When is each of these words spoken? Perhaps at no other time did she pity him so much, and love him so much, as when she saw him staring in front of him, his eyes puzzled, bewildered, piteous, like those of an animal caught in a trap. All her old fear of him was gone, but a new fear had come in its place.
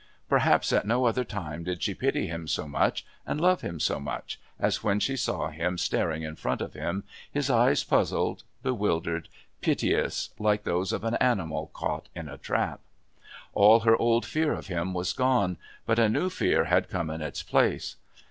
Perhaps 0.27 0.73
at 0.73 0.87
no 0.87 1.05
other 1.05 1.23
time 1.23 1.63
did 1.63 1.83
she 1.83 1.93
pity 1.93 2.25
him 2.25 2.47
so 2.47 2.67
much, 2.67 3.05
and 3.23 3.39
love 3.39 3.61
him 3.61 3.79
so 3.79 3.99
much, 3.99 4.39
as 4.59 4.83
when 4.83 4.99
she 4.99 5.15
saw 5.15 5.49
him 5.51 5.77
staring 5.77 6.23
in 6.23 6.35
front 6.35 6.59
of 6.59 6.73
him, 6.73 7.03
his 7.31 7.51
eyes 7.51 7.83
puzzled, 7.83 8.41
bewildered, 8.63 9.29
piteous, 9.61 10.31
like 10.39 10.63
those 10.63 10.91
of 10.91 11.03
an 11.03 11.13
animal 11.17 11.69
caught 11.75 12.09
in 12.15 12.27
a 12.27 12.39
trap. 12.39 12.79
All 13.53 13.81
her 13.81 13.95
old 13.95 14.25
fear 14.25 14.53
of 14.53 14.65
him 14.69 14.95
was 14.95 15.13
gone, 15.13 15.57
but 15.85 15.99
a 15.99 16.09
new 16.09 16.31
fear 16.31 16.63
had 16.63 16.89
come 16.89 17.11
in 17.11 17.21
its 17.21 17.43
place. 17.43 17.97